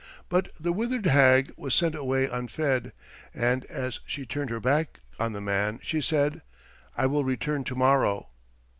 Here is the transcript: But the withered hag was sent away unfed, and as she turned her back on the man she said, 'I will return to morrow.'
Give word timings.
But 0.29 0.49
the 0.59 0.73
withered 0.73 1.05
hag 1.05 1.53
was 1.57 1.75
sent 1.75 1.93
away 1.93 2.25
unfed, 2.25 2.91
and 3.35 3.65
as 3.65 3.99
she 4.03 4.25
turned 4.25 4.49
her 4.49 4.59
back 4.59 4.99
on 5.19 5.33
the 5.33 5.41
man 5.41 5.79
she 5.83 6.01
said, 6.01 6.41
'I 6.97 7.05
will 7.05 7.23
return 7.23 7.63
to 7.65 7.75
morrow.' 7.75 8.29